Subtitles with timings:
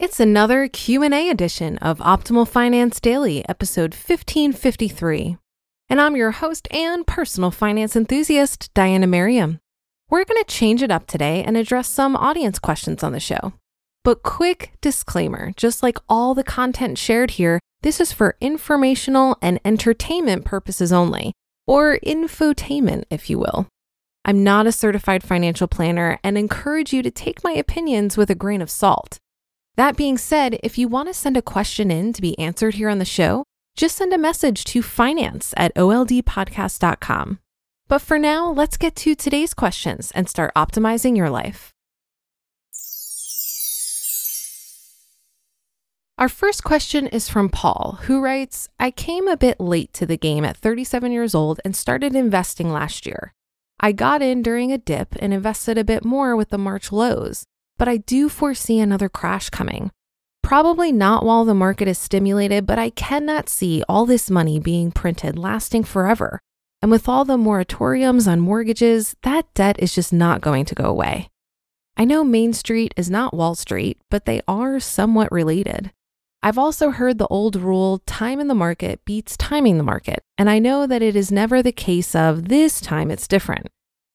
[0.00, 5.36] It's another Q&A edition of Optimal Finance Daily, episode 1553.
[5.90, 9.60] And I'm your host and personal finance enthusiast, Diana Merriam.
[10.08, 13.52] We're going to change it up today and address some audience questions on the show.
[14.02, 19.60] But quick disclaimer, just like all the content shared here, this is for informational and
[19.66, 21.34] entertainment purposes only,
[21.66, 23.68] or infotainment, if you will.
[24.24, 28.34] I'm not a certified financial planner and encourage you to take my opinions with a
[28.34, 29.18] grain of salt.
[29.76, 32.88] That being said, if you want to send a question in to be answered here
[32.88, 33.44] on the show,
[33.76, 37.38] just send a message to finance at oldpodcast.com.
[37.88, 41.72] But for now, let's get to today's questions and start optimizing your life.
[46.18, 50.18] Our first question is from Paul, who writes I came a bit late to the
[50.18, 53.32] game at 37 years old and started investing last year.
[53.80, 57.46] I got in during a dip and invested a bit more with the March lows
[57.80, 59.90] but I do foresee another crash coming.
[60.42, 64.92] Probably not while the market is stimulated, but I cannot see all this money being
[64.92, 66.40] printed lasting forever.
[66.82, 70.84] And with all the moratoriums on mortgages, that debt is just not going to go
[70.84, 71.30] away.
[71.96, 75.90] I know Main Street is not Wall Street, but they are somewhat related.
[76.42, 80.50] I've also heard the old rule time in the market beats timing the market, and
[80.50, 83.68] I know that it is never the case of this time it's different.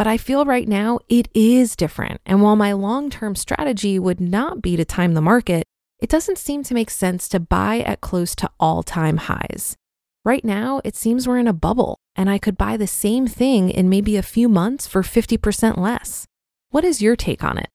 [0.00, 2.22] But I feel right now it is different.
[2.24, 5.62] And while my long term strategy would not be to time the market,
[5.98, 9.76] it doesn't seem to make sense to buy at close to all time highs.
[10.24, 13.68] Right now, it seems we're in a bubble, and I could buy the same thing
[13.68, 16.24] in maybe a few months for 50% less.
[16.70, 17.68] What is your take on it?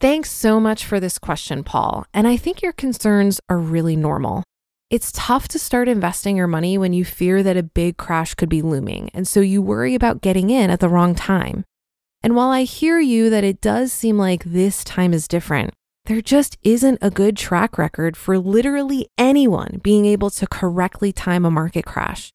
[0.00, 2.04] Thanks so much for this question, Paul.
[2.14, 4.44] And I think your concerns are really normal.
[4.90, 8.48] It's tough to start investing your money when you fear that a big crash could
[8.48, 11.64] be looming, and so you worry about getting in at the wrong time.
[12.24, 15.74] And while I hear you that it does seem like this time is different,
[16.06, 21.44] there just isn't a good track record for literally anyone being able to correctly time
[21.44, 22.32] a market crash.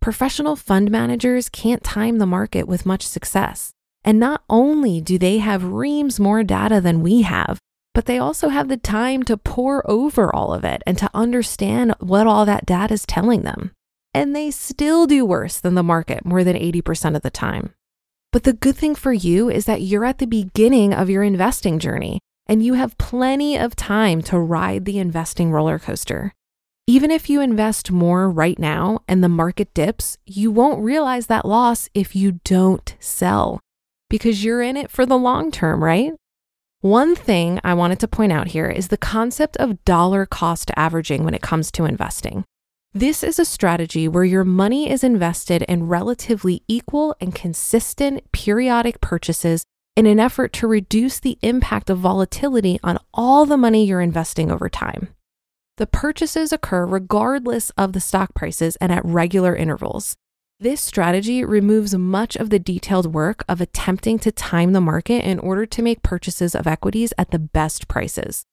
[0.00, 3.70] Professional fund managers can't time the market with much success.
[4.02, 7.60] And not only do they have reams more data than we have,
[7.94, 11.94] but they also have the time to pour over all of it and to understand
[12.00, 13.72] what all that data is telling them.
[14.14, 17.74] And they still do worse than the market more than 80% of the time.
[18.30, 21.78] But the good thing for you is that you're at the beginning of your investing
[21.78, 26.32] journey and you have plenty of time to ride the investing roller coaster.
[26.86, 31.44] Even if you invest more right now and the market dips, you won't realize that
[31.44, 33.60] loss if you don't sell
[34.10, 36.12] because you're in it for the long term, right?
[36.82, 41.22] One thing I wanted to point out here is the concept of dollar cost averaging
[41.22, 42.44] when it comes to investing.
[42.92, 49.00] This is a strategy where your money is invested in relatively equal and consistent periodic
[49.00, 49.62] purchases
[49.94, 54.50] in an effort to reduce the impact of volatility on all the money you're investing
[54.50, 55.14] over time.
[55.76, 60.16] The purchases occur regardless of the stock prices and at regular intervals.
[60.62, 65.40] This strategy removes much of the detailed work of attempting to time the market in
[65.40, 68.44] order to make purchases of equities at the best prices.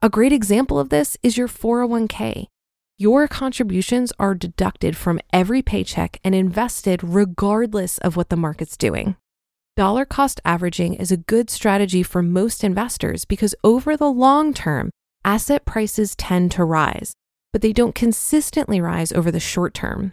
[0.00, 2.46] A great example of this is your 401k.
[2.98, 9.16] Your contributions are deducted from every paycheck and invested regardless of what the market's doing.
[9.74, 14.92] Dollar cost averaging is a good strategy for most investors because over the long term,
[15.24, 17.14] asset prices tend to rise,
[17.52, 20.12] but they don't consistently rise over the short term.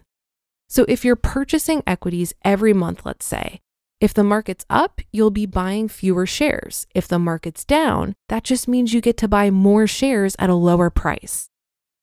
[0.74, 3.62] So if you're purchasing equities every month, let's say,
[4.02, 6.88] if the market's up, you'll be buying fewer shares.
[6.96, 10.56] If the market's down, that just means you get to buy more shares at a
[10.56, 11.48] lower price.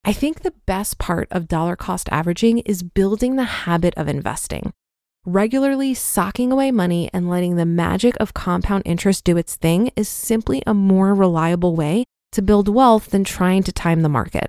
[0.04, 4.72] I think the best part of dollar cost averaging is building the habit of investing.
[5.26, 10.08] Regularly socking away money and letting the magic of compound interest do its thing is
[10.08, 14.48] simply a more reliable way to build wealth than trying to time the market.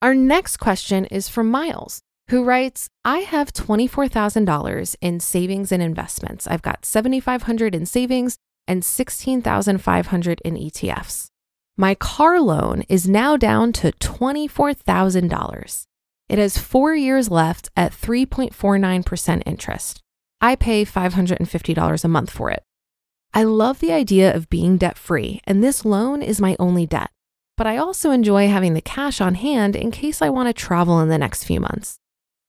[0.00, 6.46] Our next question is from Miles, who writes, "I have $24,000 in savings and investments.
[6.46, 8.38] I've got 7500 in savings
[8.68, 11.30] and 16,500 in ETFs.
[11.76, 15.88] My car loan is now down to $24,000.
[16.30, 20.00] It has four years left at 3.49% interest.
[20.40, 22.62] I pay $550 a month for it.
[23.34, 27.10] I love the idea of being debt free, and this loan is my only debt.
[27.56, 31.00] But I also enjoy having the cash on hand in case I want to travel
[31.00, 31.96] in the next few months.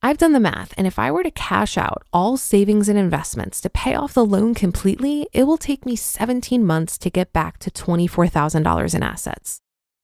[0.04, 3.60] I've done the math, and if I were to cash out all savings and investments
[3.62, 7.58] to pay off the loan completely, it will take me 17 months to get back
[7.58, 9.60] to $24,000 in assets.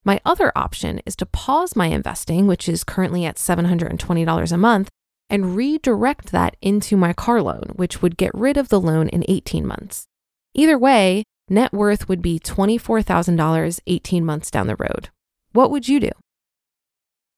[0.07, 4.87] My other option is to pause my investing, which is currently at $720 a month,
[5.29, 9.25] and redirect that into my car loan, which would get rid of the loan in
[9.27, 10.05] 18 months.
[10.53, 15.09] Either way, net worth would be $24,000 18 months down the road.
[15.51, 16.11] What would you do?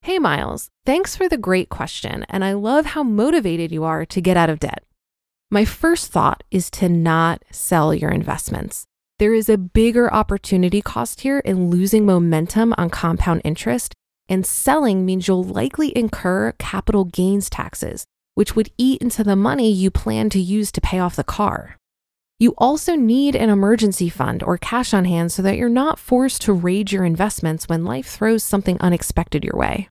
[0.04, 4.22] Hey, Miles, thanks for the great question, and I love how motivated you are to
[4.22, 4.84] get out of debt.
[5.50, 8.86] My first thought is to not sell your investments.
[9.20, 13.94] There is a bigger opportunity cost here in losing momentum on compound interest,
[14.30, 18.06] and selling means you'll likely incur capital gains taxes,
[18.36, 21.76] which would eat into the money you plan to use to pay off the car.
[22.40, 26.42] You also need an emergency fund or cash on hand so that you're not forced
[26.44, 29.90] to raid your investments when life throws something unexpected your way.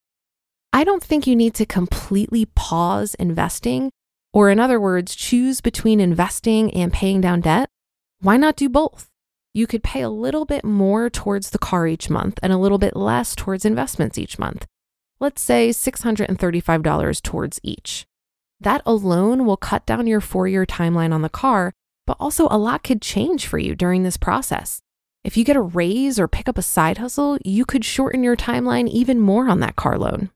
[0.72, 3.90] I don't think you need to completely pause investing,
[4.32, 7.68] or in other words, choose between investing and paying down debt.
[8.20, 9.07] Why not do both?
[9.58, 12.78] You could pay a little bit more towards the car each month and a little
[12.78, 14.64] bit less towards investments each month.
[15.18, 18.06] Let's say $635 towards each.
[18.60, 21.72] That alone will cut down your four year timeline on the car,
[22.06, 24.80] but also a lot could change for you during this process.
[25.24, 28.36] If you get a raise or pick up a side hustle, you could shorten your
[28.36, 30.30] timeline even more on that car loan.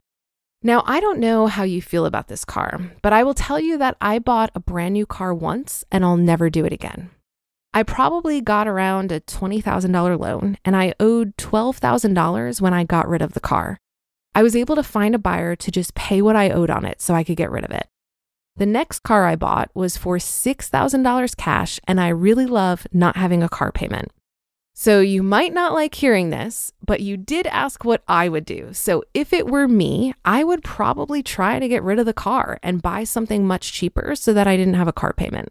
[0.65, 3.79] Now, I don't know how you feel about this car, but I will tell you
[3.79, 7.11] that I bought a brand new car once and I'll never do it again.
[7.75, 13.23] I probably got around a $20,000 loan and I owed $12,000 when I got rid
[13.23, 13.79] of the car.
[14.35, 17.01] I was able to find a buyer to just pay what I owed on it
[17.01, 17.89] so I could get rid of it.
[18.57, 23.43] The next car I bought was for $6,000 cash, and I really love not having
[23.43, 24.13] a car payment.
[24.75, 28.73] So you might not like hearing this, but you did ask what I would do.
[28.73, 32.59] So if it were me, I would probably try to get rid of the car
[32.63, 35.51] and buy something much cheaper so that I didn't have a car payment.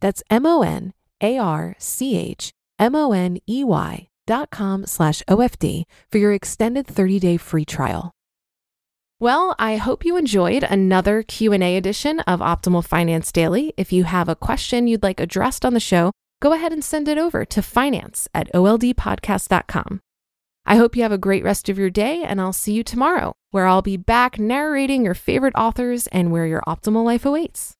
[0.00, 4.86] That's M O N A R C H M O N E Y dot com
[4.86, 8.12] slash OFD for your extended 30-day free trial.
[9.20, 13.72] Well, I hope you enjoyed another Q&A edition of Optimal Finance Daily.
[13.76, 16.10] If you have a question you'd like addressed on the show,
[16.40, 20.00] go ahead and send it over to finance at oldpodcast.com.
[20.66, 23.34] I hope you have a great rest of your day, and I'll see you tomorrow,
[23.50, 27.73] where I'll be back narrating your favorite authors and where your optimal life awaits.